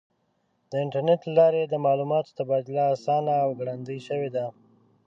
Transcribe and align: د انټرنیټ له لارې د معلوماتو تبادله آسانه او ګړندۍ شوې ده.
د 0.69 0.71
انټرنیټ 0.83 1.21
له 1.27 1.33
لارې 1.39 1.61
د 1.67 1.73
معلوماتو 1.85 2.35
تبادله 2.39 2.83
آسانه 2.93 3.33
او 3.43 3.49
ګړندۍ 3.59 3.99
شوې 4.07 4.29
ده. 4.35 4.45